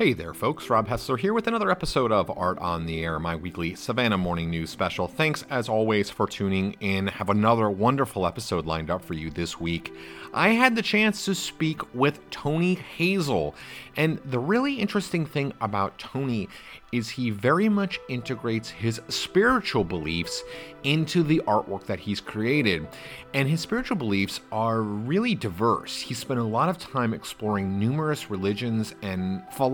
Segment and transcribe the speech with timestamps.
[0.00, 0.70] Hey there, folks.
[0.70, 4.48] Rob Hessler here with another episode of Art on the Air, my weekly Savannah morning
[4.48, 5.06] news special.
[5.06, 7.06] Thanks, as always, for tuning in.
[7.08, 9.92] Have another wonderful episode lined up for you this week.
[10.32, 13.54] I had the chance to speak with Tony Hazel,
[13.96, 16.48] and the really interesting thing about Tony
[16.92, 20.42] is he very much integrates his spiritual beliefs
[20.82, 22.88] into the artwork that he's created.
[23.32, 26.00] And his spiritual beliefs are really diverse.
[26.00, 29.69] He spent a lot of time exploring numerous religions and philosophies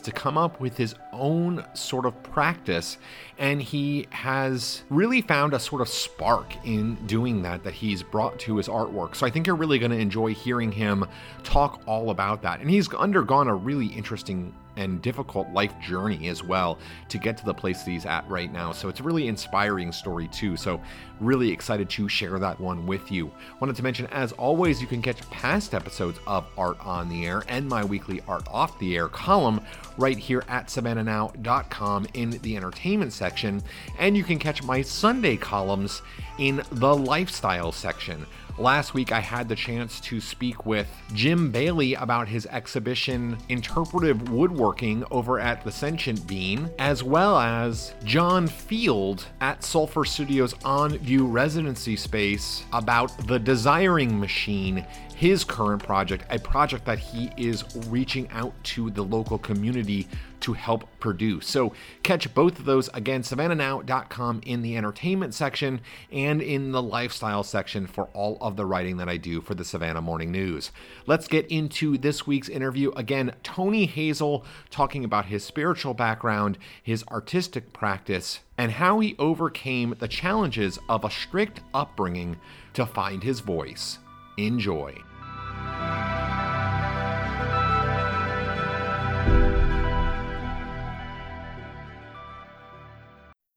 [0.00, 2.98] to come up with his own sort of practice.
[3.38, 8.38] And he has really found a sort of spark in doing that that he's brought
[8.40, 9.16] to his artwork.
[9.16, 11.06] So I think you're really going to enjoy hearing him
[11.42, 12.60] talk all about that.
[12.60, 17.44] And he's undergone a really interesting and difficult life journey as well to get to
[17.44, 18.72] the place that he's at right now.
[18.72, 20.56] So it's a really inspiring story too.
[20.56, 20.80] So
[21.20, 23.30] really excited to share that one with you.
[23.60, 27.44] Wanted to mention, as always, you can catch past episodes of Art on the Air
[27.48, 29.60] and my weekly Art Off the Air column
[29.98, 33.62] right here at savannahnow.com in the entertainment section.
[33.98, 36.02] And you can catch my Sunday columns
[36.38, 38.26] in the lifestyle section.
[38.60, 44.28] Last week, I had the chance to speak with Jim Bailey about his exhibition Interpretive
[44.28, 50.98] Woodworking over at the Sentient Bean, as well as John Field at Sulfur Studios On
[50.98, 54.84] View residency space about the Desiring Machine
[55.20, 60.08] his current project, a project that he is reaching out to the local community
[60.40, 61.46] to help produce.
[61.46, 67.42] So catch both of those again, savannahnow.com in the entertainment section and in the lifestyle
[67.42, 70.70] section for all of the writing that I do for the Savannah Morning News.
[71.06, 72.90] Let's get into this week's interview.
[72.96, 79.94] Again, Tony Hazel talking about his spiritual background, his artistic practice, and how he overcame
[79.98, 82.36] the challenges of a strict upbringing
[82.74, 83.98] to find his voice.
[84.36, 84.94] Enjoy.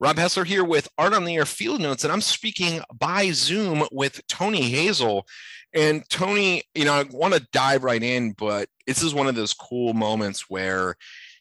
[0.04, 3.88] Rob Hessler here with Art on the Air Field Notes, and I'm speaking by Zoom
[3.90, 5.26] with Tony Hazel.
[5.74, 9.36] And Tony, you know, I want to dive right in, but this is one of
[9.36, 10.98] those cool moments where,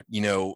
[0.09, 0.55] you know,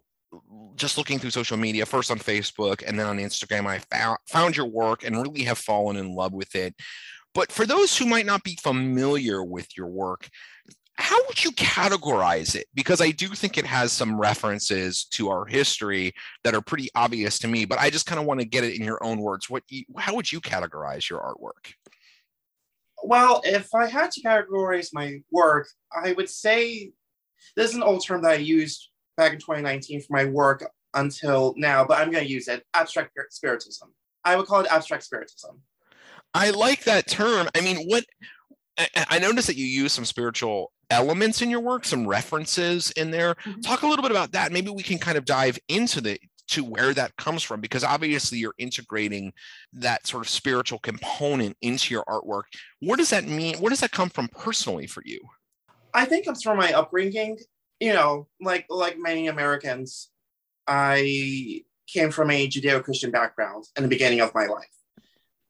[0.77, 4.55] just looking through social media, first on Facebook and then on Instagram, I found found
[4.55, 6.75] your work and really have fallen in love with it.
[7.33, 10.29] But for those who might not be familiar with your work,
[10.97, 12.65] how would you categorize it?
[12.73, 16.13] Because I do think it has some references to our history
[16.43, 18.75] that are pretty obvious to me, but I just kind of want to get it
[18.75, 19.49] in your own words.
[19.49, 19.63] What,
[19.97, 21.73] how would you categorize your artwork?
[23.03, 26.91] Well, if I had to categorize my work, I would say
[27.55, 31.53] this is an old term that I used back in 2019 for my work until
[31.57, 33.93] now, but I'm going to use it abstract spiritism.
[34.25, 35.61] I would call it abstract spiritism.
[36.33, 37.47] I like that term.
[37.55, 38.03] I mean, what
[38.77, 43.35] I noticed that you use some spiritual elements in your work, some references in there.
[43.35, 43.61] Mm-hmm.
[43.61, 44.51] Talk a little bit about that.
[44.51, 48.37] Maybe we can kind of dive into the to where that comes from because obviously
[48.37, 49.33] you're integrating
[49.73, 52.43] that sort of spiritual component into your artwork.
[52.79, 53.57] What does that mean?
[53.57, 55.19] Where does that come from personally for you?
[55.93, 57.37] I think it's from my upbringing.
[57.79, 60.09] You know, like like many Americans,
[60.67, 64.65] I came from a Judeo-Christian background in the beginning of my life.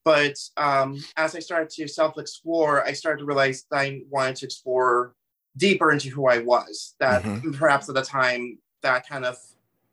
[0.07, 4.45] But um, as I started to self-explore, I started to realize that I wanted to
[4.45, 5.13] explore
[5.57, 7.51] deeper into who I was that mm-hmm.
[7.51, 9.37] perhaps at the time that kind of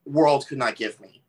[0.07, 1.21] world could not give me.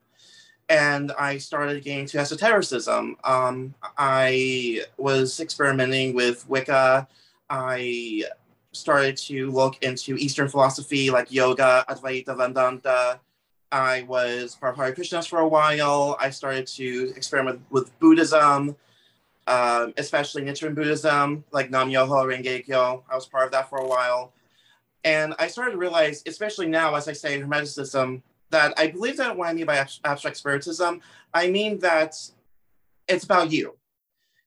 [0.69, 3.15] And I started getting into esotericism.
[3.23, 7.07] Um, I was experimenting with Wicca.
[7.49, 8.25] I
[8.71, 13.19] started to look into Eastern philosophy like yoga, Advaita Vedanta.
[13.71, 16.17] I was part of Hare Krishnas for a while.
[16.19, 18.75] I started to experiment with Buddhism
[19.47, 23.03] um, especially Nichiren Buddhism, like Nam Myoho Renge Kyo.
[23.09, 24.33] I was part of that for a while.
[25.03, 29.17] And I started to realize, especially now, as I say, in Hermeticism, that I believe
[29.17, 31.01] that what I mean by abstract spiritism,
[31.33, 32.15] I mean that
[33.07, 33.77] it's about you.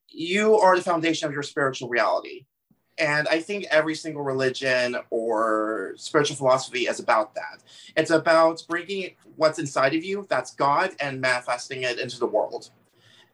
[0.08, 2.46] You are the foundation of your spiritual reality.
[2.98, 7.62] And I think every single religion or spiritual philosophy is about that.
[7.96, 12.70] It's about bringing what's inside of you, that's God, and manifesting it into the world.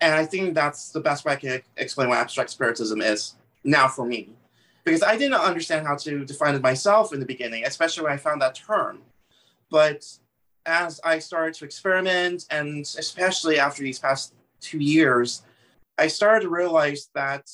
[0.01, 3.89] And I think that's the best way I can explain what abstract spiritism is now
[3.89, 4.31] for me.
[4.85, 8.19] Because I didn't understand how to define it myself in the beginning, especially when I
[8.19, 9.01] found that term.
[9.71, 10.05] But
[10.67, 15.43] as I started to experiment, and especially after these past two years,
[15.97, 17.51] I started to realize that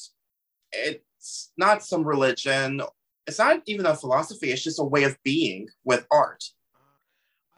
[1.20, 2.80] it's not some religion,
[3.26, 6.42] it's not even a philosophy, it's just a way of being with art.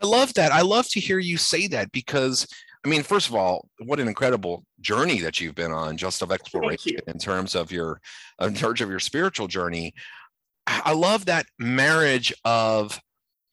[0.02, 0.50] I love that.
[0.50, 2.46] I love to hear you say that because
[2.84, 6.32] I mean, first of all, what an incredible journey that you've been on, just of
[6.32, 8.00] exploration in terms of your,
[8.40, 9.94] in terms of your spiritual journey.
[10.66, 13.00] I love that marriage of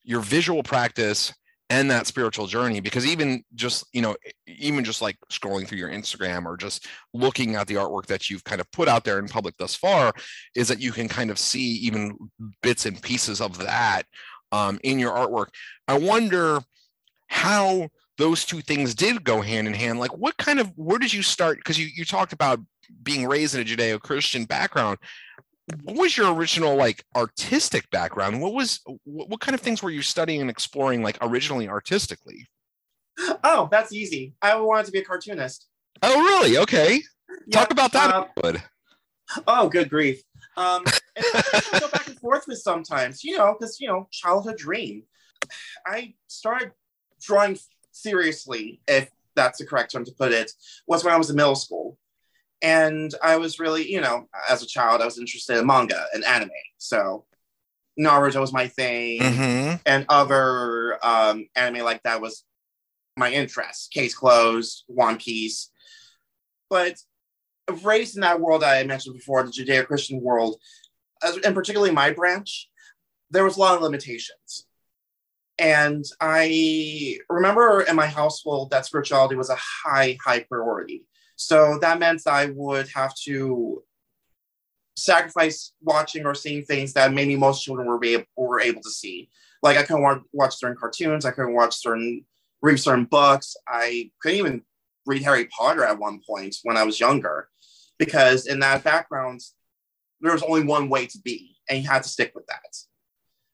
[0.03, 1.31] your visual practice
[1.69, 4.15] and that spiritual journey because even just you know
[4.47, 8.43] even just like scrolling through your instagram or just looking at the artwork that you've
[8.43, 10.11] kind of put out there in public thus far
[10.55, 12.17] is that you can kind of see even
[12.61, 14.03] bits and pieces of that
[14.51, 15.47] um, in your artwork.
[15.87, 16.59] I wonder
[17.27, 19.99] how those two things did go hand in hand.
[19.99, 21.57] Like what kind of where did you start?
[21.57, 22.59] Because you, you talked about
[23.03, 24.97] being raised in a judeo-christian background
[25.83, 28.41] what was your original like artistic background?
[28.41, 32.47] What was what, what kind of things were you studying and exploring like originally artistically?
[33.43, 34.33] Oh that's easy.
[34.41, 35.67] I wanted to be a cartoonist.
[36.01, 36.57] Oh really?
[36.57, 37.01] Okay.
[37.47, 38.53] Yeah, talk about that uh,
[39.47, 40.21] oh good grief.
[40.57, 40.83] Um
[41.79, 45.03] go back and forth with sometimes you know because you know childhood dream.
[45.85, 46.71] I started
[47.21, 47.57] drawing
[47.91, 50.51] seriously if that's the correct term to put it
[50.87, 51.97] was when i was in middle school
[52.61, 56.23] and I was really, you know, as a child, I was interested in manga and
[56.25, 56.49] anime.
[56.77, 57.25] So
[57.99, 59.75] Naruto was my thing, mm-hmm.
[59.85, 62.43] and other um, anime like that was
[63.17, 63.91] my interest.
[63.91, 65.71] Case closed, One Piece.
[66.69, 66.95] But
[67.83, 70.59] raised in that world I mentioned before, the Judeo-Christian world,
[71.21, 72.69] and particularly my branch,
[73.31, 74.65] there was a lot of limitations.
[75.57, 81.03] And I remember in my household that spirituality was a high, high priority.
[81.39, 83.81] So that meant I would have to
[84.97, 89.29] sacrifice watching or seeing things that maybe most children were, able, were able to see.
[89.63, 92.25] Like I couldn't watch certain cartoons, I couldn't watch certain
[92.61, 93.55] read certain books.
[93.69, 94.61] I couldn't even
[95.05, 97.47] read Harry Potter at one point when I was younger,
[97.97, 99.39] because in that background,
[100.19, 102.75] there was only one way to be, and you had to stick with that.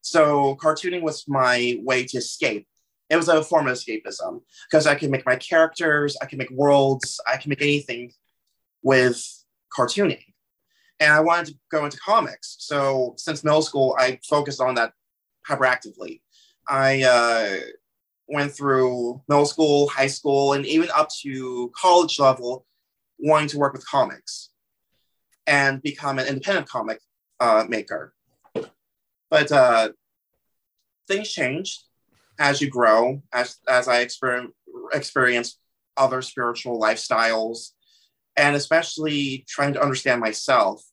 [0.02, 2.68] So cartooning was my way to escape
[3.10, 6.50] it was a form of escapism because I can make my characters, I can make
[6.50, 8.12] worlds, I can make anything
[8.82, 9.24] with
[9.76, 10.24] cartooning.
[11.00, 12.56] And I wanted to go into comics.
[12.60, 14.94] So since middle school, I focused on that
[15.48, 16.22] hyperactively.
[16.68, 17.58] I uh,
[18.28, 22.66] went through middle school, high school, and even up to college level,
[23.20, 24.50] wanting to work with comics
[25.46, 27.00] and become an independent comic
[27.40, 28.14] uh, maker.
[29.30, 29.90] But uh,
[31.08, 31.84] things changed
[32.40, 34.52] as you grow, as as I experience
[34.94, 35.60] experience
[35.98, 37.72] other spiritual lifestyles,
[38.36, 40.84] and especially trying to understand myself,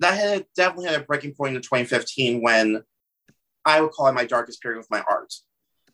[0.00, 2.82] that had definitely had a breaking point in 2015 when
[3.64, 5.32] I would call it my darkest period with my art.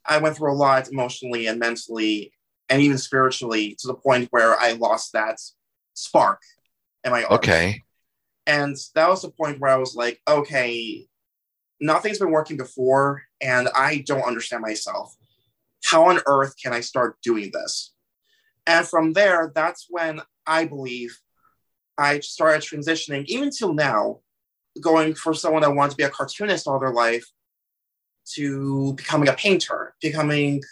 [0.07, 2.33] I went through a lot emotionally and mentally
[2.69, 5.39] and even spiritually to the point where I lost that
[5.95, 6.41] spark
[7.05, 7.33] in my art.
[7.33, 7.81] Okay.
[8.47, 11.07] And that was the point where I was like, okay,
[11.81, 15.15] nothing's been working before and I don't understand myself.
[15.85, 17.93] How on earth can I start doing this?
[18.67, 21.19] And from there, that's when I believe
[21.99, 24.21] I started transitioning, even till now,
[24.81, 27.27] going for someone that wants to be a cartoonist all their life
[28.35, 30.63] to becoming a painter, becoming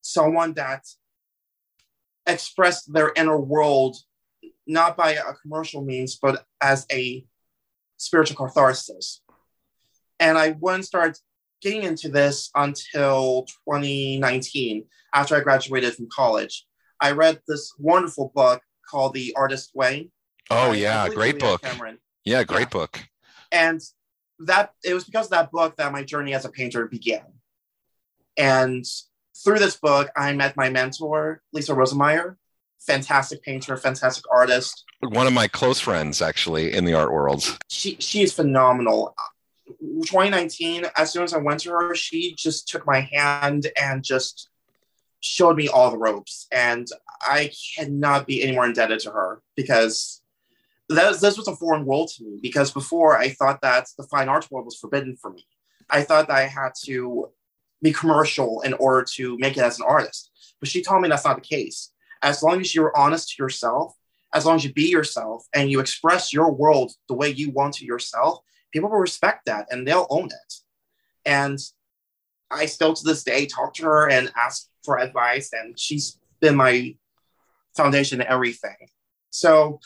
[0.00, 0.84] someone that
[2.26, 3.96] expressed their inner world
[4.66, 7.26] not by a commercial means, but as a
[7.96, 9.20] spiritual catharsis.
[10.20, 11.18] And I wouldn't start
[11.60, 16.66] getting into this until 2019 after I graduated from college.
[17.00, 20.10] I read this wonderful book called The Artist Way.
[20.50, 21.62] Oh, yeah, great book.
[21.62, 21.98] Cameron.
[22.24, 22.68] Yeah, great yeah.
[22.68, 23.00] book.
[23.50, 23.80] And
[24.40, 27.24] that it was because of that book that my journey as a painter began.
[28.36, 28.84] And
[29.42, 32.36] through this book, I met my mentor, Lisa Rosemeyer,
[32.80, 34.84] fantastic painter, fantastic artist.
[35.00, 37.58] One of my close friends, actually, in the art world.
[37.68, 39.14] She she is phenomenal.
[39.78, 44.48] 2019, as soon as I went to her, she just took my hand and just
[45.20, 46.46] showed me all the ropes.
[46.50, 46.86] And
[47.22, 50.22] I cannot be any more indebted to her because
[50.88, 52.38] that, this was a foreign world to me.
[52.42, 55.46] Because before I thought that the fine arts world was forbidden for me.
[55.88, 57.30] I thought that I had to
[57.82, 60.30] be commercial in order to make it as an artist.
[60.60, 61.92] But she told me that's not the case.
[62.22, 63.94] As long as you're honest to yourself,
[64.32, 67.74] as long as you be yourself and you express your world the way you want
[67.74, 68.40] to yourself,
[68.72, 70.54] people will respect that and they'll own it.
[71.24, 71.58] And
[72.50, 76.56] I still to this day talk to her and ask for advice, and she's been
[76.56, 76.96] my
[77.76, 78.88] foundation in everything.
[79.30, 79.80] So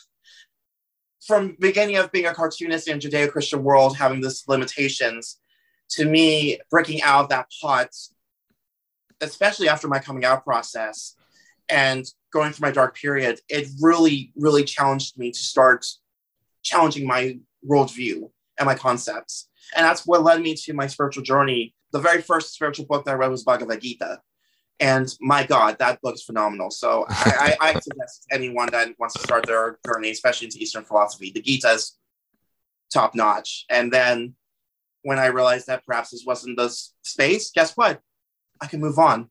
[1.27, 5.39] from beginning of being a cartoonist in Judeo-Christian world, having this limitations,
[5.91, 7.89] to me, breaking out of that pot,
[9.21, 11.15] especially after my coming out process
[11.69, 15.87] and going through my dark period, it really, really challenged me to start
[16.63, 17.39] challenging my
[17.69, 19.49] worldview and my concepts.
[19.77, 21.75] And that's what led me to my spiritual journey.
[21.93, 24.21] The very first spiritual book that I read was Bhagavad Gita.
[24.81, 26.71] And my God, that book is phenomenal.
[26.71, 30.85] So I, I, I suggest anyone that wants to start their journey, especially into Eastern
[30.85, 31.97] philosophy, the Gita is
[32.93, 33.65] top notch.
[33.71, 34.35] And then
[35.03, 36.69] when I realized that perhaps this wasn't the
[37.03, 38.01] space, guess what?
[38.61, 39.31] I can move on.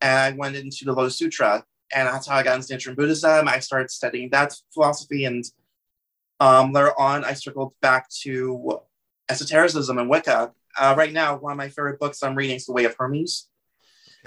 [0.00, 1.64] And I went into the Lotus Sutra,
[1.94, 3.46] and that's how I got into Nichiren Buddhism.
[3.46, 5.44] I started studying that philosophy, and
[6.42, 8.80] um, later on, I circled back to
[9.28, 10.52] esotericism and Wicca.
[10.76, 13.48] Uh, right now, one of my favorite books I'm reading is The Way of Hermes.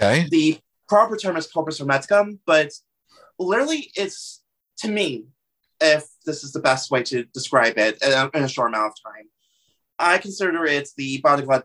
[0.00, 0.26] Okay.
[0.30, 0.58] The
[0.88, 2.72] proper term is Corpus Hermeticum, but
[3.38, 4.42] literally, it's
[4.78, 5.26] to me,
[5.78, 9.26] if this is the best way to describe it in a short amount of time,
[9.98, 11.64] I consider it the Bhagavad,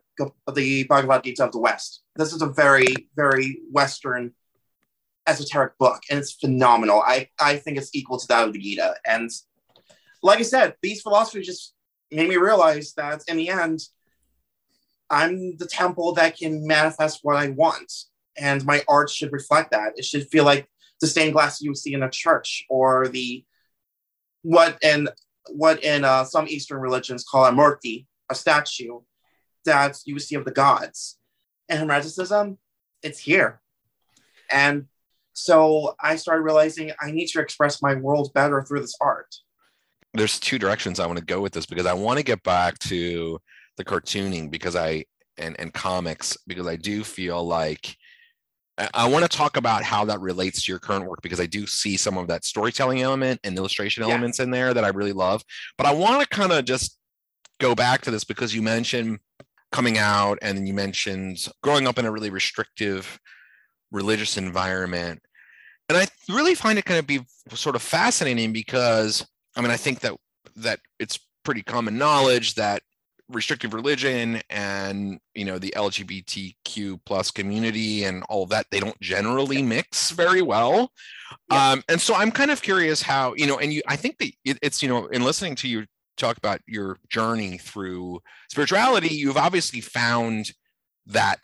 [0.53, 2.03] the Bhagavad Gita of the West.
[2.17, 4.33] This is a very, very Western
[5.27, 7.01] esoteric book, and it's phenomenal.
[7.05, 8.95] I, I think it's equal to that of the Gita.
[9.05, 9.29] And
[10.21, 11.73] like I said, these philosophies just
[12.11, 13.79] made me realize that in the end,
[15.09, 17.91] I'm the temple that can manifest what I want.
[18.37, 19.93] And my art should reflect that.
[19.97, 20.69] It should feel like
[21.01, 23.43] the stained glass you see in a church or the
[24.43, 25.09] what in
[25.49, 28.99] what in uh, some Eastern religions call a murti, a statue
[29.65, 31.17] that you would see of the gods.
[31.67, 32.57] And Hermeticism,
[33.03, 33.61] it's here.
[34.49, 34.85] And
[35.33, 39.35] so I started realizing I need to express my world better through this art.
[40.13, 42.77] There's two directions I want to go with this because I want to get back
[42.79, 43.39] to
[43.77, 45.05] the cartooning because I
[45.37, 47.95] and and comics because I do feel like
[48.93, 51.67] I want to talk about how that relates to your current work because I do
[51.67, 54.09] see some of that storytelling element and illustration yeah.
[54.09, 55.43] elements in there that I really love.
[55.77, 56.97] But I want to kind of just
[57.59, 59.19] go back to this because you mentioned
[59.71, 63.19] coming out and then you mentioned growing up in a really restrictive
[63.91, 65.21] religious environment.
[65.89, 67.21] And I really find it kind of be
[67.53, 70.13] sort of fascinating because I mean I think that
[70.57, 72.83] that it's pretty common knowledge that
[73.29, 79.61] restrictive religion and you know the lgbtq plus community and all that they don't generally
[79.61, 80.91] mix very well.
[81.49, 81.71] Yeah.
[81.71, 84.33] um, and so i'm kind of curious how you know and you i think that
[84.43, 85.85] it, it's you know in listening to you
[86.17, 90.51] talk about your journey through spirituality you've obviously found
[91.05, 91.39] that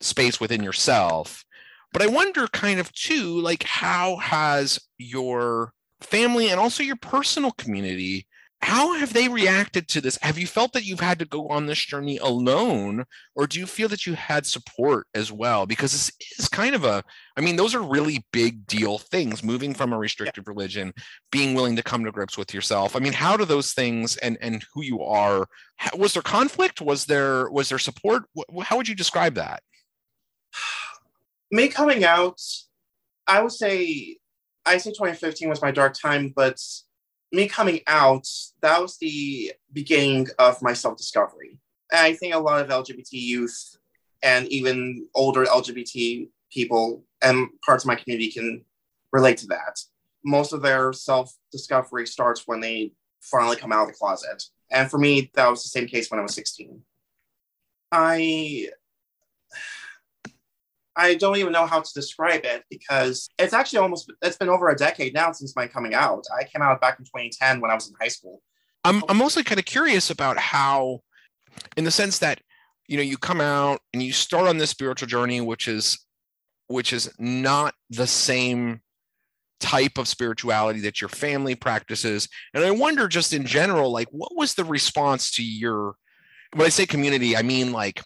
[0.00, 1.44] space within yourself.
[1.92, 7.52] But i wonder kind of too like how has your family and also your personal
[7.52, 8.26] community
[8.62, 10.18] how have they reacted to this?
[10.22, 13.66] Have you felt that you've had to go on this journey alone, or do you
[13.66, 15.66] feel that you had support as well?
[15.66, 17.04] Because this is kind of a,
[17.36, 20.52] I mean, those are really big deal things moving from a restrictive yeah.
[20.52, 20.94] religion,
[21.30, 22.96] being willing to come to grips with yourself.
[22.96, 25.46] I mean, how do those things and and who you are,
[25.96, 26.80] was there conflict?
[26.80, 28.24] Was there was there support?
[28.62, 29.62] How would you describe that?
[31.52, 32.40] Me coming out,
[33.28, 34.16] I would say,
[34.66, 36.60] I say 2015 was my dark time, but
[37.32, 38.26] me coming out,
[38.60, 41.58] that was the beginning of my self discovery.
[41.92, 43.76] I think a lot of LGBT youth
[44.22, 48.64] and even older LGBT people and parts of my community can
[49.12, 49.80] relate to that.
[50.24, 54.42] Most of their self discovery starts when they finally come out of the closet.
[54.70, 56.82] And for me, that was the same case when I was 16.
[57.92, 58.68] I
[60.96, 64.68] I don't even know how to describe it because it's actually almost it's been over
[64.68, 66.24] a decade now since my coming out.
[66.36, 68.42] I came out back in 2010 when I was in high school.
[68.84, 71.00] I'm I'm mostly kind of curious about how,
[71.76, 72.40] in the sense that
[72.88, 75.98] you know you come out and you start on this spiritual journey, which is
[76.68, 78.80] which is not the same
[79.60, 82.28] type of spirituality that your family practices.
[82.54, 85.96] And I wonder just in general, like what was the response to your
[86.54, 88.02] when I say community, I mean like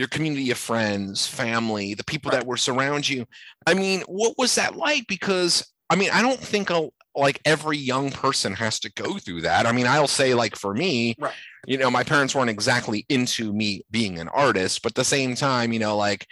[0.00, 2.40] your community of friends, family, the people right.
[2.40, 3.26] that were surround you.
[3.66, 5.06] I mean, what was that like?
[5.06, 9.42] Because I mean, I don't think a, like every young person has to go through
[9.42, 9.66] that.
[9.66, 11.34] I mean, I'll say like for me, right.
[11.66, 15.34] you know, my parents weren't exactly into me being an artist, but at the same
[15.34, 16.26] time, you know, like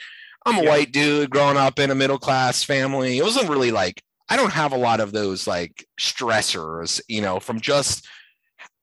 [0.46, 0.70] I'm a yeah.
[0.70, 3.18] white dude growing up in a middle class family.
[3.18, 7.38] It wasn't really like I don't have a lot of those like stressors, you know,
[7.38, 8.08] from just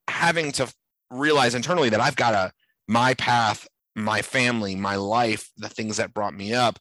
[0.08, 0.72] having to
[1.10, 2.52] realize internally that I've got a
[2.88, 6.80] my path my family, my life, the things that brought me up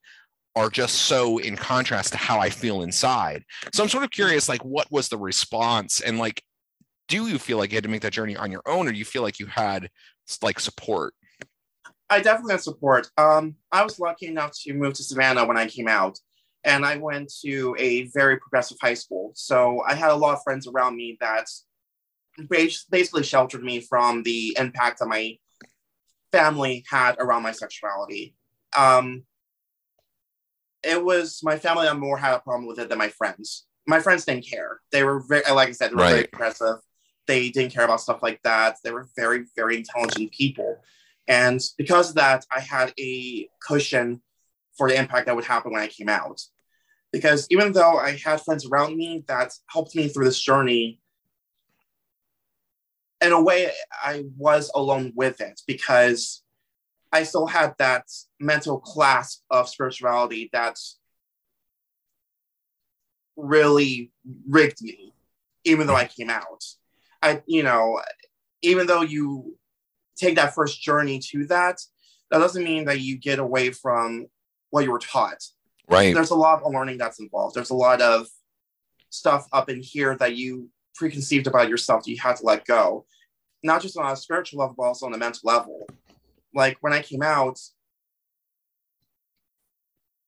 [0.56, 3.44] are just so in contrast to how I feel inside.
[3.72, 6.00] So I'm sort of curious, like, what was the response?
[6.00, 6.42] And like,
[7.08, 8.98] do you feel like you had to make that journey on your own, or do
[8.98, 9.90] you feel like you had
[10.42, 11.14] like support?
[12.08, 13.10] I definitely had support.
[13.18, 16.18] Um, I was lucky enough to move to Savannah when I came out,
[16.62, 19.32] and I went to a very progressive high school.
[19.34, 21.46] So I had a lot of friends around me that
[22.48, 25.36] basically sheltered me from the impact of my
[26.34, 28.34] family had around my sexuality.
[28.76, 29.24] Um,
[30.82, 33.66] it was my family that more had a problem with it than my friends.
[33.86, 34.80] My friends didn't care.
[34.92, 36.10] They were very, like I said, they were right.
[36.10, 36.76] very aggressive.
[37.26, 38.76] They didn't care about stuff like that.
[38.82, 40.82] They were very, very intelligent people.
[41.26, 44.20] And because of that, I had a cushion
[44.76, 46.40] for the impact that would happen when I came out.
[47.12, 51.00] Because even though I had friends around me that helped me through this journey,
[53.24, 53.70] in a way,
[54.02, 56.42] I was alone with it because
[57.12, 58.04] I still had that
[58.40, 60.98] mental clasp of spirituality that's
[63.36, 64.12] really
[64.48, 65.14] rigged me,
[65.64, 66.64] even though I came out.
[67.22, 68.00] I, you know,
[68.62, 69.56] even though you
[70.16, 71.80] take that first journey to that,
[72.30, 74.26] that doesn't mean that you get away from
[74.70, 75.42] what you were taught.
[75.88, 76.14] Right.
[76.14, 77.54] There's a lot of learning that's involved.
[77.54, 78.26] There's a lot of
[79.10, 83.06] stuff up in here that you preconceived about yourself that you had to let go,
[83.64, 85.88] not just on a spiritual level, but also on a mental level.
[86.54, 87.58] Like when I came out,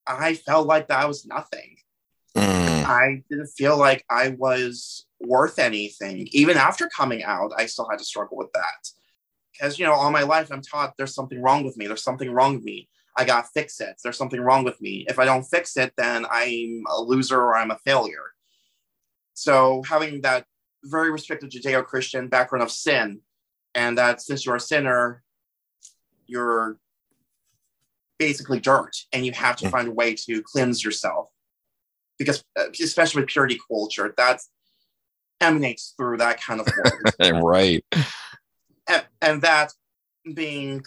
[0.07, 1.76] I felt like that was nothing.
[2.37, 2.85] Mm.
[2.85, 6.28] I didn't feel like I was worth anything.
[6.33, 8.88] Even after coming out, I still had to struggle with that.
[9.52, 11.87] Because, you know, all my life I'm taught there's something wrong with me.
[11.87, 12.88] There's something wrong with me.
[13.16, 13.97] I got to fix it.
[14.02, 15.07] There's something wrong with me.
[15.09, 18.33] If I don't fix it, then I'm a loser or I'm a failure.
[19.33, 20.47] So having that
[20.87, 23.21] very restricted Judeo Christian background of sin,
[23.75, 25.23] and that since you're a sinner,
[26.26, 26.78] you're
[28.19, 31.28] basically dirt and you have to find a way to cleanse yourself.
[32.19, 34.40] Because uh, especially with purity culture that
[35.40, 37.85] emanates through that kind of word right.
[38.88, 39.73] and, and that
[40.35, 40.83] being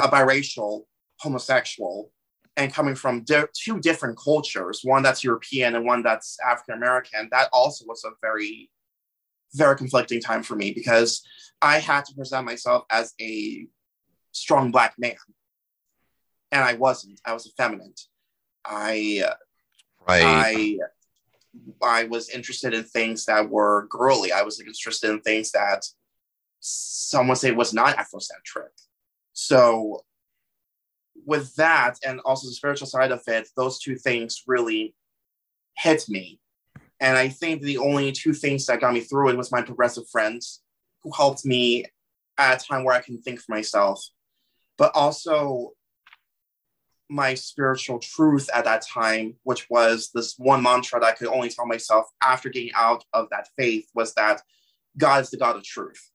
[0.00, 0.82] a biracial
[1.20, 2.10] homosexual
[2.56, 7.28] and coming from di- two different cultures one that's european and one that's african american
[7.30, 8.68] that also was a very
[9.54, 11.22] very conflicting time for me because
[11.60, 13.66] i had to present myself as a
[14.32, 15.14] strong black man
[16.50, 18.00] and i wasn't i was effeminate
[18.64, 19.22] i
[20.08, 20.22] Right.
[20.24, 20.78] I
[21.82, 24.32] I was interested in things that were girly.
[24.32, 25.84] I was interested in things that
[26.60, 28.70] some would say was not Afrocentric.
[29.32, 30.04] So
[31.26, 34.94] with that and also the spiritual side of it, those two things really
[35.76, 36.40] hit me.
[37.02, 40.08] And I think the only two things that got me through it was my progressive
[40.08, 40.62] friends
[41.02, 41.84] who helped me
[42.38, 44.00] at a time where I can think for myself,
[44.78, 45.72] but also
[47.10, 51.48] my spiritual truth at that time, which was this one mantra that I could only
[51.48, 54.40] tell myself after getting out of that faith, was that
[54.96, 56.08] God is the God of truth.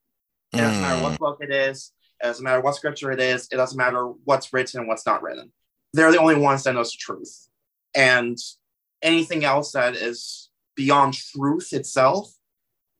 [0.53, 1.19] It doesn't matter what mm.
[1.19, 4.79] book it is, it doesn't matter what scripture it is, it doesn't matter what's written
[4.79, 5.51] and what's not written.
[5.91, 7.49] They're the only ones that knows the truth.
[7.93, 8.37] And
[9.01, 10.46] anything else that is
[10.77, 12.31] beyond truth itself,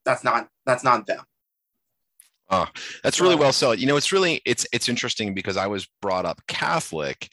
[0.04, 1.24] that's not that's not them.
[2.50, 2.68] Oh,
[3.04, 3.80] that's really well said.
[3.80, 7.30] You know, it's really it's it's interesting because I was brought up Catholic,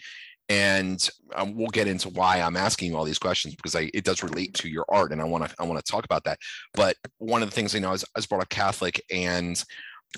[0.48, 4.04] and um, we'll get into why I'm asking you all these questions because I, it
[4.04, 6.38] does relate to your art, and I want to I want to talk about that.
[6.74, 9.62] But one of the things you know, I was, I was brought up Catholic, and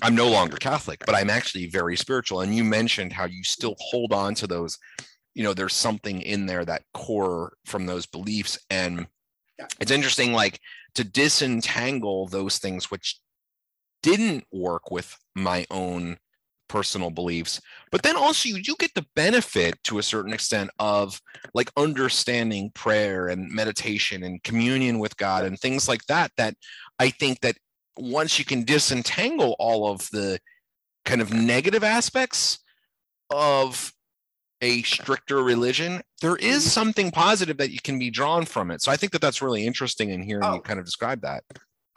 [0.01, 2.41] I'm no longer Catholic, but I'm actually very spiritual.
[2.41, 4.79] And you mentioned how you still hold on to those.
[5.35, 9.05] You know, there's something in there that core from those beliefs, and.
[9.79, 10.59] It's interesting, like
[10.95, 13.19] to disentangle those things which
[14.03, 16.17] didn't work with my own
[16.67, 21.21] personal beliefs but then also you, you get the benefit to a certain extent of
[21.53, 26.53] like understanding prayer and meditation and communion with god and things like that that
[26.99, 27.55] i think that
[27.97, 30.37] once you can disentangle all of the
[31.05, 32.59] kind of negative aspects
[33.29, 33.93] of
[34.61, 36.69] a stricter religion there is Mhm.
[36.69, 39.65] something positive that you can be drawn from it so i think that that's really
[39.67, 40.55] interesting in hearing Oh.
[40.55, 41.43] you kind of describe that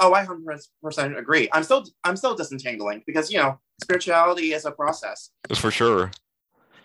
[0.02, 1.50] Oh, I hundred percent agree.
[1.52, 5.28] I'm still I'm still disentangling because you know spirituality is a process.
[5.46, 6.10] That's for sure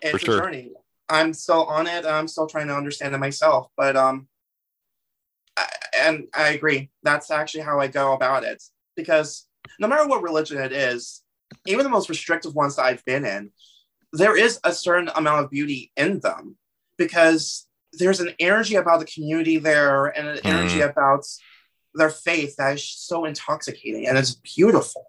[0.02, 0.36] It's sure.
[0.36, 0.72] a journey.
[1.08, 2.04] I'm still on it.
[2.04, 3.68] I'm still trying to understand it myself.
[3.74, 4.28] But um,
[5.56, 5.66] I,
[5.98, 6.90] and I agree.
[7.04, 8.62] That's actually how I go about it
[8.96, 9.46] because
[9.80, 11.22] no matter what religion it is,
[11.66, 13.50] even the most restrictive ones that I've been in,
[14.12, 16.56] there is a certain amount of beauty in them
[16.96, 21.24] because there's an energy about the community there and an energy about
[21.94, 25.04] their faith that is so intoxicating and it's beautiful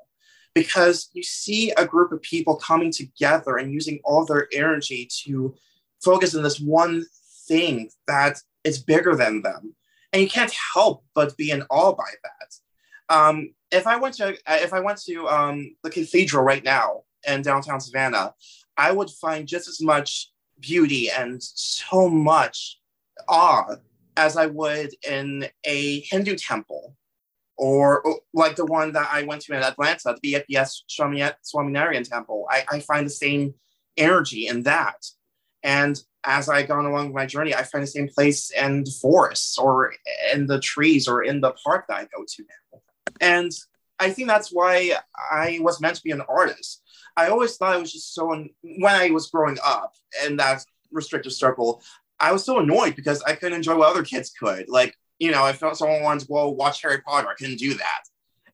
[0.54, 5.54] because you see a group of people coming together and using all their energy to
[6.04, 7.06] focus on this one
[7.48, 9.76] thing that is bigger than them.
[10.12, 13.16] And you can't help but be in awe by that.
[13.16, 17.42] Um, if i went to if i went to um, the cathedral right now in
[17.42, 18.34] downtown savannah
[18.78, 22.80] i would find just as much beauty and so much
[23.28, 23.76] awe
[24.16, 26.96] as I would in a Hindu temple
[27.56, 32.48] or, or like the one that I went to in Atlanta, the BAPS Swaminarayan temple.
[32.50, 33.54] I, I find the same
[33.96, 35.06] energy in that.
[35.64, 39.58] And as I've gone along my journey, I find the same place in the forests
[39.58, 39.94] or
[40.34, 42.80] in the trees or in the park that I go to now.
[43.22, 43.52] And
[44.00, 44.94] I think that's why
[45.32, 46.84] I was meant to be an artist.
[47.18, 51.34] I always thought it was just so, when I was growing up in that restrictive
[51.34, 51.82] circle,
[52.20, 54.70] I was so annoyed because I couldn't enjoy what other kids could.
[54.70, 58.02] Like, you know, if someone wanted to go watch Harry Potter, I couldn't do that.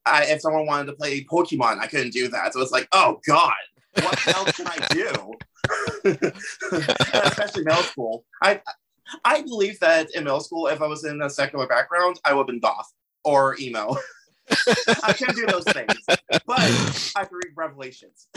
[0.06, 2.54] I, if someone wanted to play Pokemon, I couldn't do that.
[2.54, 3.54] So it's like, oh God,
[4.02, 5.34] what else can I do?
[7.13, 8.26] especially middle school.
[8.41, 8.62] I
[9.23, 12.41] I believe that in middle school, if I was in a secular background, I would
[12.41, 12.91] have been goth
[13.23, 13.95] or emo.
[15.03, 16.60] I can't do those things, but
[17.15, 18.27] I can read Revelations.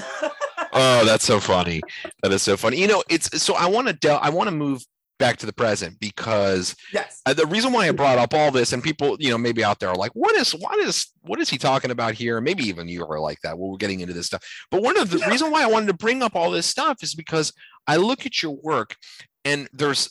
[0.73, 1.81] oh, that's so funny.
[2.23, 2.79] That is so funny.
[2.79, 4.85] You know, it's so I want to del- I want to move
[5.19, 8.83] back to the present because yes, the reason why I brought up all this and
[8.83, 11.59] people, you know, maybe out there are like, what is what is what is he
[11.59, 12.41] talking about here?
[12.41, 13.59] Maybe even you are like that.
[13.59, 14.45] Well, we're getting into this stuff.
[14.71, 15.29] But one of the yeah.
[15.29, 17.53] reason why I wanted to bring up all this stuff is because
[17.87, 18.97] I look at your work
[19.45, 20.11] and there's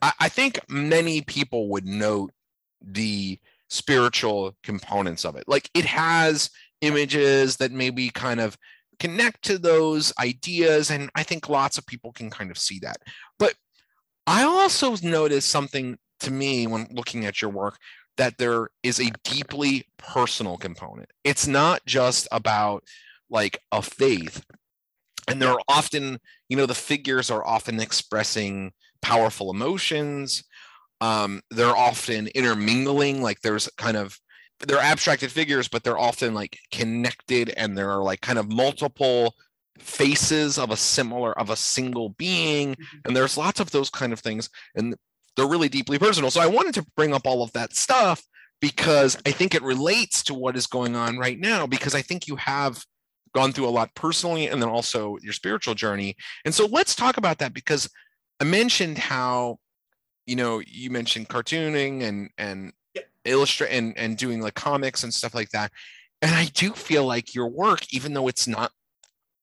[0.00, 2.32] I, I think many people would note
[2.80, 5.44] the spiritual components of it.
[5.46, 6.50] Like it has
[6.80, 8.56] images that maybe kind of
[8.98, 10.90] connect to those ideas.
[10.90, 12.98] And I think lots of people can kind of see that.
[13.38, 13.54] But
[14.26, 17.76] I also noticed something to me when looking at your work
[18.16, 21.10] that there is a deeply personal component.
[21.24, 22.84] It's not just about
[23.28, 24.42] like a faith.
[25.28, 30.44] And there are often, you know, the figures are often expressing powerful emotions
[31.00, 34.18] um, they're often intermingling like there's kind of
[34.66, 39.34] they're abstracted figures but they're often like connected and there are like kind of multiple
[39.78, 42.72] faces of a similar of a single being.
[42.72, 42.98] Mm-hmm.
[43.04, 44.94] and there's lots of those kind of things and
[45.36, 46.30] they're really deeply personal.
[46.30, 48.22] So i wanted to bring up all of that stuff
[48.60, 52.26] because i think it relates to what is going on right now because i think
[52.26, 52.82] you have
[53.36, 56.16] gone through a lot personally and then also your spiritual journey.
[56.46, 57.90] And so let's talk about that because
[58.40, 59.58] i mentioned how
[60.26, 63.02] you know, you mentioned cartooning and and yeah.
[63.24, 65.72] illustrate and and doing like comics and stuff like that.
[66.22, 68.72] And I do feel like your work, even though it's not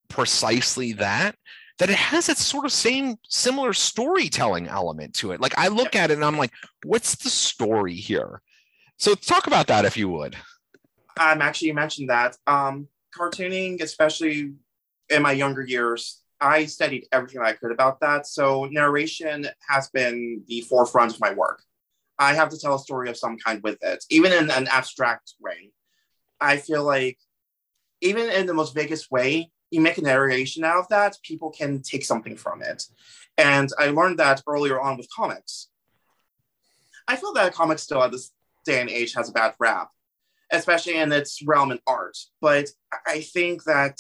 [0.10, 1.36] precisely that,
[1.80, 5.42] that it has that sort of same similar storytelling element to it.
[5.42, 6.04] Like I look yeah.
[6.04, 6.52] at it and I'm like,
[6.84, 8.42] what's the story here?
[8.98, 10.36] So talk about that if you would.
[11.18, 12.36] I'm um, actually you mentioned that.
[12.48, 14.54] Um cartooning, especially
[15.10, 18.28] in my younger years, I studied everything I could about that.
[18.28, 21.64] So narration has been the forefront of my work.
[22.20, 25.34] I have to tell a story of some kind with it, even in an abstract
[25.40, 25.72] way.
[26.42, 27.18] I feel like
[28.02, 31.82] even in the most vaguest way, you make a narration out of that, people can
[31.82, 32.84] take something from it.
[33.38, 35.70] And I learned that earlier on with comics.
[37.08, 38.32] I feel that comics still at this
[38.66, 39.90] day and age has a bad rap,
[40.52, 42.18] especially in its realm in art.
[42.42, 42.68] But
[43.08, 44.00] I think that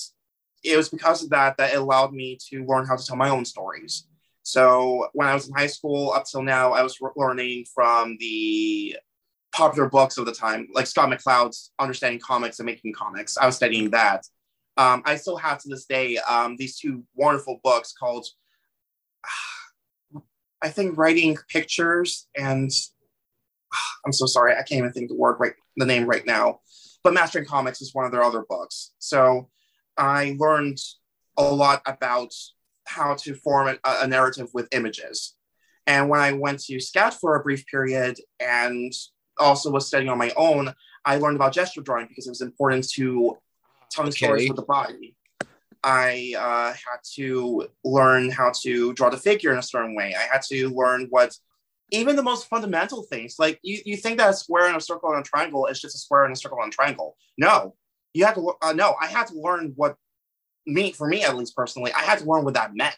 [0.63, 3.29] it was because of that that it allowed me to learn how to tell my
[3.29, 4.07] own stories.
[4.43, 8.97] So when I was in high school up till now, I was learning from the
[9.53, 13.37] popular books of the time, like Scott McCloud's Understanding Comics and Making Comics.
[13.37, 14.25] I was studying that.
[14.75, 18.25] Um, I still have to this day um, these two wonderful books called,
[20.61, 22.71] I think, Writing Pictures and
[24.05, 26.59] I'm so sorry, I can't even think the word right, the name right now.
[27.03, 28.91] But Mastering Comics is one of their other books.
[28.99, 29.49] So
[29.97, 30.79] I learned
[31.37, 32.33] a lot about
[32.85, 35.35] how to form a, a, narrative with images.
[35.87, 38.91] And when I went to SCAD for a brief period and
[39.37, 40.73] also was studying on my own,
[41.05, 43.37] I learned about gesture drawing because it was important to
[43.91, 44.11] tell okay.
[44.11, 45.15] stories with the body.
[45.83, 50.15] I uh, had to learn how to draw the figure in a certain way.
[50.17, 51.35] I had to learn what
[51.91, 55.11] even the most fundamental things, like you, you think that a square and a circle
[55.11, 57.17] and a triangle is just a square and a circle and a triangle.
[57.37, 57.75] No,
[58.13, 59.95] you have to uh, no i had to learn what
[60.65, 62.95] me for me at least personally i had to learn what that meant.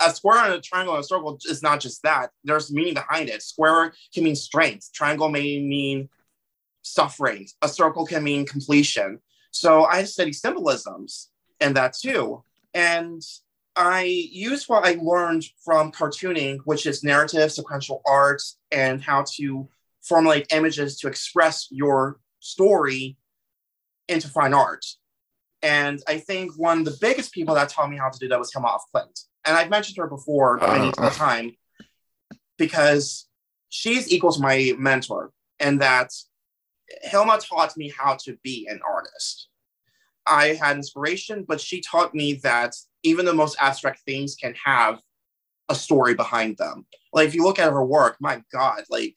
[0.00, 2.30] A square and a triangle and a circle is not just that.
[2.44, 3.42] There's meaning behind it.
[3.42, 4.90] Square can mean strength.
[4.92, 6.10] Triangle may mean
[6.82, 7.46] suffering.
[7.62, 9.20] A circle can mean completion.
[9.52, 12.42] So i study symbolisms and that too.
[12.74, 13.22] And
[13.74, 19.68] i use what i learned from cartooning which is narrative sequential art and how to
[20.02, 23.18] formulate images to express your story
[24.08, 24.84] into fine art.
[25.62, 28.38] And I think one of the biggest people that taught me how to do that
[28.38, 29.24] was Hilma af Klint.
[29.44, 31.52] And I've mentioned her before many uh, time
[32.58, 33.28] because
[33.68, 36.10] she's equal to my mentor and that
[37.02, 39.48] Hilma taught me how to be an artist.
[40.26, 45.00] I had inspiration, but she taught me that even the most abstract things can have
[45.68, 46.86] a story behind them.
[47.12, 49.16] Like if you look at her work, my God, like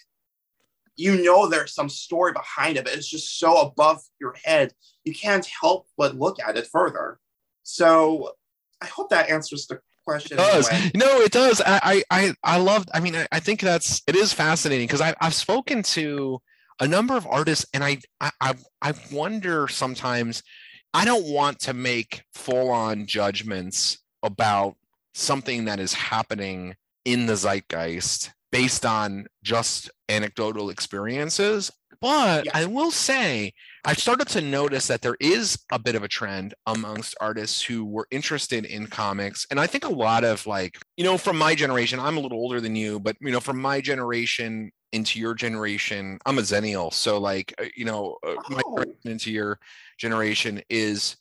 [1.00, 4.74] you know there's some story behind it, but it's just so above your head,
[5.06, 7.20] you can't help but look at it further.
[7.64, 8.34] So
[8.82, 10.38] I hope that answers the question.
[10.38, 10.70] It does.
[10.94, 11.62] No, it does.
[11.66, 12.86] I I I love.
[12.94, 16.42] I mean, I, I think that's it is fascinating because I I've spoken to
[16.82, 20.44] a number of artists, and I I I wonder sometimes.
[20.92, 24.76] I don't want to make full on judgments about
[25.14, 31.72] something that is happening in the zeitgeist based on just anecdotal experiences.
[32.02, 36.08] But I will say, I've started to notice that there is a bit of a
[36.08, 39.46] trend amongst artists who were interested in comics.
[39.52, 42.38] And I think a lot of like, you know, from my generation, I'm a little
[42.40, 46.92] older than you, but you know, from my generation into your generation, I'm a Xennial,
[46.94, 48.78] so like, uh, you know, uh, my Oh.
[48.78, 49.60] generation into your
[49.98, 51.18] generation is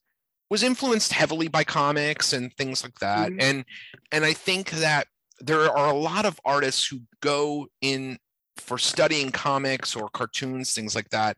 [0.51, 3.43] was influenced heavily by comics and things like that, Mhm.
[3.43, 3.65] and
[4.13, 5.09] and I think that
[5.41, 8.19] there are a lot of artists who go in
[8.57, 11.37] for studying comics or cartoons, things like that,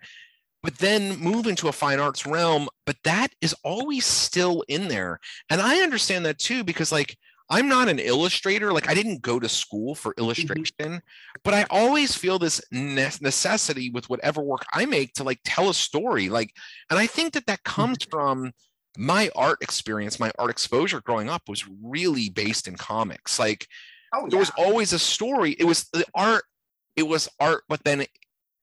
[0.63, 2.69] but then move into a fine arts realm.
[2.87, 5.21] But that is always still in there.
[5.49, 7.17] And I understand that too, because like
[7.51, 8.73] I'm not an illustrator.
[8.73, 10.23] Like I didn't go to school for mm-hmm.
[10.25, 11.03] illustration,
[11.43, 15.69] but I always feel this ne- necessity with whatever work I make to like tell
[15.69, 16.29] a story.
[16.29, 16.55] Like,
[16.89, 17.83] and I think that that mm-hmm.
[17.83, 18.53] comes from
[18.97, 23.39] my art experience, my art exposure growing up was really based in comics.
[23.39, 23.67] Like
[24.13, 25.53] Oh, there was always a story.
[25.59, 26.45] It was the art.
[26.97, 28.05] It was art, but then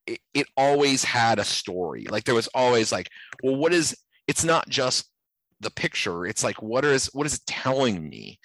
[0.05, 2.05] it, it always had a story.
[2.09, 3.09] Like there was always like,
[3.43, 3.95] well, what is?
[4.27, 5.09] It's not just
[5.61, 6.25] the picture.
[6.25, 8.39] It's like what is what is it telling me,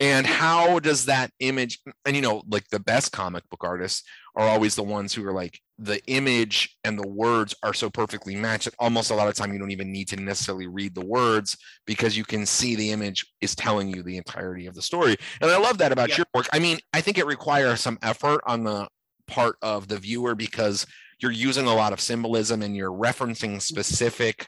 [0.00, 1.80] and how does that image?
[2.04, 4.02] And you know, like the best comic book artists
[4.34, 8.36] are always the ones who are like the image and the words are so perfectly
[8.36, 11.04] matched that almost a lot of time you don't even need to necessarily read the
[11.04, 11.56] words
[11.86, 15.16] because you can see the image is telling you the entirety of the story.
[15.40, 16.18] And I love that about Yeah.
[16.18, 16.46] your work.
[16.52, 18.88] I mean, I think it requires some effort on the
[19.26, 20.86] part of the viewer because
[21.20, 24.46] you're using a lot of symbolism and you're referencing specific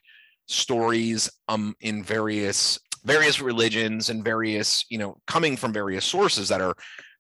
[0.51, 2.79] stories um in various
[3.09, 6.75] various religions and various you know coming from various sources that are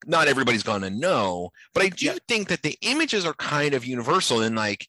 [0.06, 2.14] not everybody's going to know but i do Yeah.
[2.28, 4.86] think that the images are kind of universal and like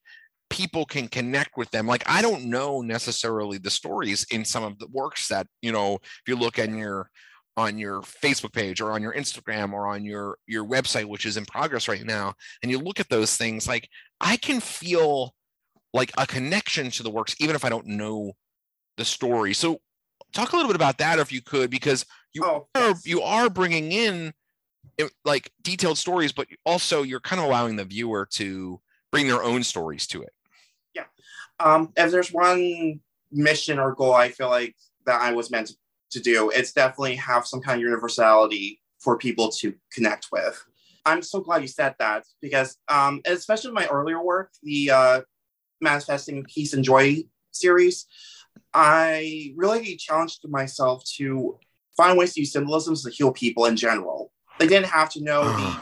[0.50, 4.78] people can connect with them like i don't know necessarily the stories in some of
[4.80, 7.10] the works that you know if you look on your
[7.58, 11.38] on your facebook page or on your instagram or on your your website which is
[11.38, 13.88] in progress right now and you look at those things like
[14.22, 15.34] i can feel
[15.94, 18.32] like a connection to the works even if i don't know
[18.98, 19.80] the story so
[20.34, 23.06] talk a little bit about that if you could because you Oh, are yes.
[23.06, 24.34] you are bringing in
[25.26, 28.80] like detailed stories but also you're kind of allowing the viewer to
[29.12, 30.34] bring their own stories to it
[30.94, 31.06] Yeah.
[31.60, 33.00] um, if there's one
[33.32, 35.76] mission or goal I feel like that I was meant to,
[36.12, 40.64] to do, it's definitely have some kind of universality for people to connect with.
[41.06, 45.22] I'm so glad you said that because, um, especially my earlier work, the uh,
[45.82, 48.06] Manifesting Peace and Joy series,
[48.74, 51.58] I really challenged myself to
[51.98, 54.32] find ways to use symbolisms to heal people in general.
[54.60, 55.82] They didn't have to know the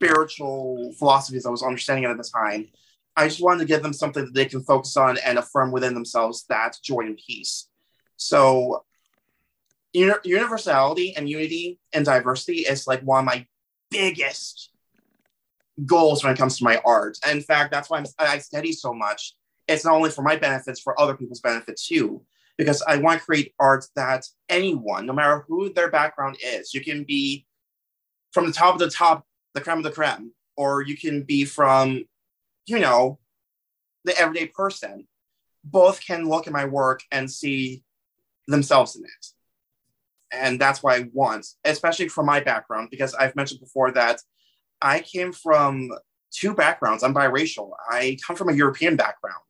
[0.04, 2.68] spiritual philosophies I was understanding at the time.
[3.16, 5.94] I just wanted to give them something that they can focus on and affirm within
[5.94, 7.68] themselves that joy and peace.
[8.16, 8.84] So,
[9.92, 13.46] uni- universality and unity and diversity is like one of my
[13.90, 14.70] biggest
[15.86, 17.18] goals when it comes to my art.
[17.24, 19.34] And in fact, that's why I'm, I study so much.
[19.68, 22.22] It's not only for my benefits, for other people's benefit too,
[22.58, 26.82] because I want to create art that anyone, no matter who their background is, you
[26.82, 27.46] can be
[28.32, 29.24] from the top of the top,
[29.54, 32.04] the creme of the creme, or you can be from
[32.66, 33.18] you know,
[34.04, 35.06] the everyday person,
[35.62, 37.82] both can look at my work and see
[38.48, 39.26] themselves in it.
[40.32, 44.20] And that's what I want, especially from my background, because I've mentioned before that
[44.82, 45.90] I came from
[46.32, 47.02] two backgrounds.
[47.02, 47.70] I'm biracial.
[47.88, 49.40] I come from a European background,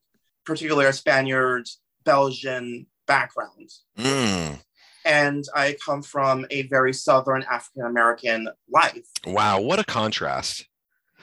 [0.44, 1.68] particularly a Spaniard,
[2.04, 3.70] Belgian background.
[3.98, 4.59] Mm,
[5.04, 9.07] And I come from a very Southern African American life.
[9.26, 10.66] wow what a contrast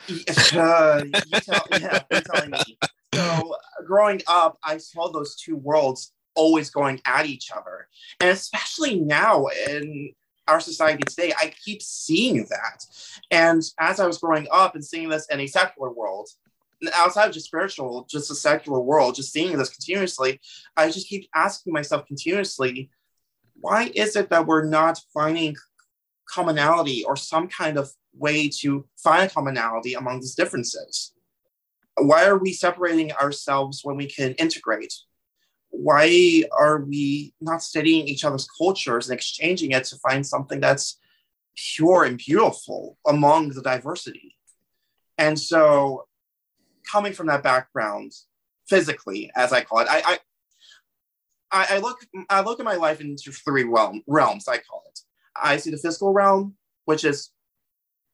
[0.55, 2.77] uh, you tell, yeah, you're telling me.
[3.13, 3.55] So
[3.85, 7.87] growing up, I saw those two worlds always going at each other,
[8.19, 10.11] and especially now in
[10.47, 12.83] our society today, I keep seeing that.
[13.29, 16.29] And as I was growing up and seeing this in a secular world,
[16.93, 20.39] outside of just spiritual, just the secular world, just seeing this continuously,
[20.75, 22.89] I just keep asking myself continuously,
[23.59, 25.55] why is it that we're not finding
[26.27, 31.13] commonality or some kind of way to find commonality among these differences?
[31.97, 34.93] Why are we separating ourselves when we can integrate?
[35.69, 40.97] Why are we not studying each other's cultures and exchanging it to find something that's
[41.55, 44.35] pure and beautiful among the diversity?
[45.17, 46.07] And so,
[46.89, 48.13] coming from that background,
[48.67, 50.19] physically, as I call it, I, I
[51.53, 54.47] I, look I look at my life into three realm, realms.
[54.47, 54.99] I call it.
[55.35, 57.31] I see the physical realm, which is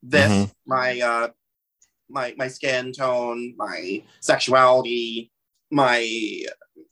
[0.02, 0.52] this Mhm.
[0.66, 1.30] my uh,
[2.10, 5.32] my my skin tone, my sexuality,
[5.70, 6.44] my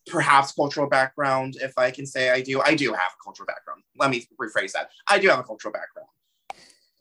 [0.05, 1.57] perhaps cultural background.
[1.59, 3.81] If I can say I do, I do have a cultural background.
[3.97, 4.91] Let me rephrase that.
[5.07, 6.09] I do have a cultural background.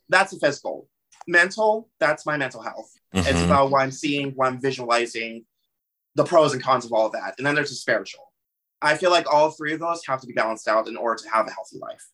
[0.09, 0.89] That's the physical.
[1.27, 1.89] Mental.
[1.99, 2.91] That's my mental health.
[3.13, 3.45] It's Mhm.
[3.45, 5.45] about what I'm seeing, what I'm visualizing,
[6.15, 7.35] the pros and cons of all of that.
[7.37, 8.31] And then there's the spiritual.
[8.81, 11.29] I feel like all three of those have to be balanced out in order to
[11.29, 12.05] have a healthy life.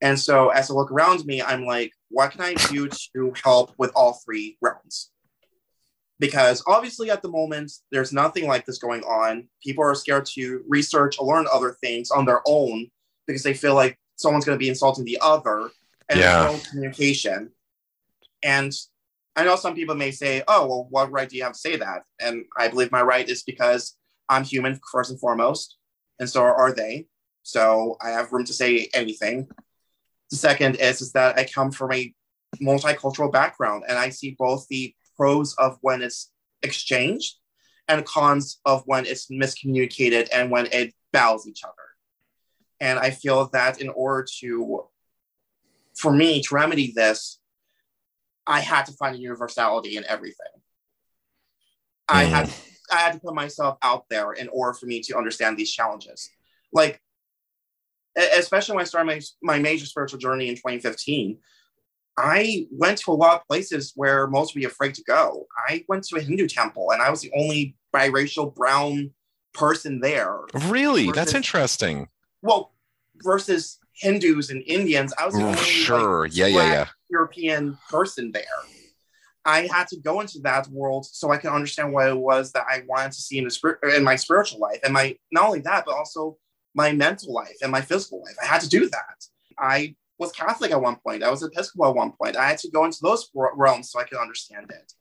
[0.00, 3.72] And so as I look around me, I'm like, what can I do to help
[3.78, 5.10] with all three realms?
[6.18, 9.48] Because obviously at the moment, there's nothing like this going on.
[9.62, 12.90] People are scared to research or learn other things on their own
[13.26, 15.70] because they feel like someone's going to be insulting the other
[16.08, 16.44] and Yeah.
[16.44, 17.52] no communication.
[18.46, 18.72] And
[19.34, 21.76] I know some people may say, oh, well, what right do you have to say
[21.76, 22.04] that?
[22.20, 23.96] And I believe my right is because
[24.28, 25.76] I'm human first and foremost,
[26.20, 27.06] and so are they.
[27.42, 29.48] So I have room to say anything.
[30.30, 32.14] The second is, is that I come from a
[32.62, 36.30] multicultural background and I see both the pros of when it's
[36.62, 37.36] exchanged
[37.88, 41.74] and cons of when it's miscommunicated and when it bows each other.
[42.80, 44.84] And I feel that in order to,
[45.96, 47.40] for me to remedy this,
[48.46, 50.46] I had to find a universality in everything.
[52.08, 52.70] I had mm.
[52.90, 56.30] I had to put myself out there in order for me to understand these challenges.
[56.72, 57.00] Like,
[58.16, 61.38] especially when I started my, my major spiritual journey in 2015,
[62.16, 65.46] I went to a lot of places where most would be afraid to go.
[65.68, 69.10] I went to a Hindu temple and I was the only biracial brown
[69.52, 70.38] person there.
[70.68, 71.10] Really?
[71.10, 72.08] That's interesting.
[72.40, 72.72] Well,
[73.22, 76.26] versus Hindus and Indians, I was the only like, sure.
[76.26, 76.86] Yeah, yeah, black yeah.
[77.10, 78.44] European person there.
[79.44, 82.66] I had to go into that world so I can understand what it was that
[82.68, 85.60] I wanted to see in the spirit in my spiritual life, and my not only
[85.60, 86.36] that, but also
[86.74, 88.36] my mental life and my physical life.
[88.42, 89.24] I had to do that.
[89.58, 91.22] I was Catholic at one point.
[91.22, 92.36] I was Episcopal at one point.
[92.36, 94.92] I had to go into those realms so I could understand it.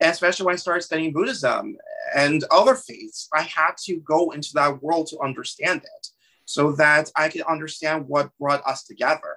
[0.00, 1.76] And especially when I started studying Buddhism
[2.16, 6.08] and other faiths, I had to go into that world to understand it
[6.44, 9.36] so that I could understand what brought us together.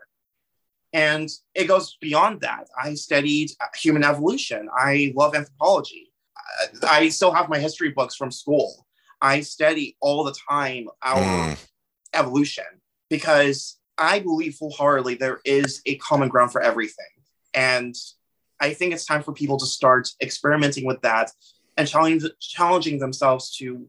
[0.94, 2.68] And it goes beyond that.
[2.82, 4.70] I studied human evolution.
[4.76, 6.12] I love anthropology.
[6.38, 8.88] Uh, I still have my history books from school.
[9.22, 11.58] I study all the time our Mm.
[12.13, 12.65] evolution
[13.10, 17.06] because I believe wholeheartedly there is a common ground for everything.
[17.54, 17.96] And
[18.60, 21.32] I think it's time for people to start experimenting with that
[21.78, 23.88] and challenging, challenging themselves to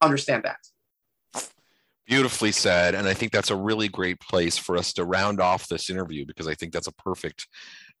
[0.00, 0.58] understand that.
[2.06, 2.94] Beautifully said.
[2.94, 6.26] And I think that's a really great place for us to round off this interview
[6.26, 7.46] because I think that's a perfect,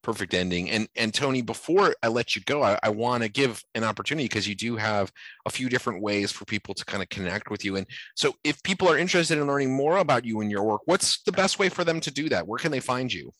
[0.02, 0.70] perfect ending.
[0.70, 4.24] And and Tony, before I let you go, I, I want to give an opportunity
[4.24, 5.12] because you do have
[5.46, 7.76] a few different ways for people to kind of connect with you.
[7.76, 7.86] And
[8.16, 11.32] so if people are interested in learning more about you and your work, what's the
[11.32, 12.46] best way for them to do that?
[12.46, 13.30] Where can they find you?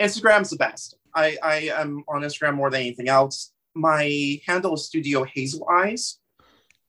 [0.00, 0.96] Instagram's the best.
[1.14, 3.52] I, I am on Instagram more than anything else.
[3.74, 6.18] My handle is Studio Hazel Eyes.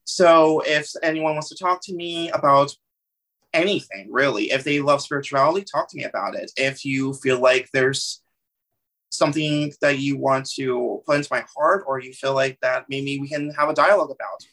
[0.06, 2.72] So if anyone wants to talk to me about
[3.56, 6.52] anything, really, if they love spirituality, talk to me about it.
[6.58, 8.22] If you feel like there's
[9.10, 13.20] something that you want to put into my heart, or you feel like that maybe
[13.20, 14.46] we can have a dialogue about,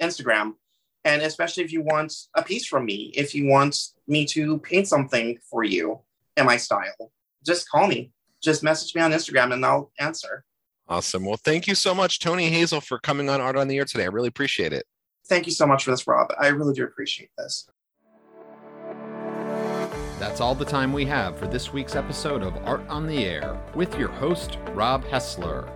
[0.00, 0.54] Instagram.
[1.04, 3.76] And especially if you want a piece from me, if you want
[4.06, 6.00] me to paint something for you
[6.36, 7.12] in my style,
[7.44, 8.12] just call me.
[8.42, 10.44] Just message me on Instagram and I'll answer.
[10.88, 11.24] Awesome.
[11.24, 14.04] Well, thank you so much, Tony Hazel, for coming on Art on the Air today.
[14.04, 14.84] I really appreciate it.
[15.28, 16.32] Thank you so much for this, Rob.
[16.38, 17.68] I really do appreciate this.
[20.20, 23.58] That's all the time we have for this week's episode of Art on the Air
[23.74, 25.66] with your host, Rob Hessler.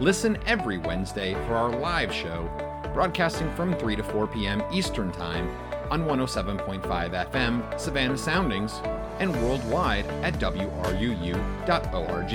[0.00, 2.50] Listen every Wednesday for our live show,
[2.92, 4.64] broadcasting from 3 to 4 p.m.
[4.72, 5.48] Eastern Time
[5.92, 6.82] on 107.5
[7.30, 8.80] FM, Savannah Soundings,
[9.20, 12.32] and worldwide at WRUU.org.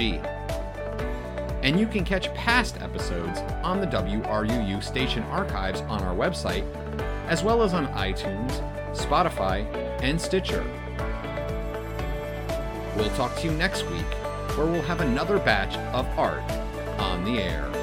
[1.61, 6.63] And you can catch past episodes on the WRUU station archives on our website,
[7.27, 8.53] as well as on iTunes,
[8.95, 9.65] Spotify,
[10.01, 10.65] and Stitcher.
[12.97, 14.11] We'll talk to you next week,
[14.55, 16.41] where we'll have another batch of art
[16.99, 17.76] on the air.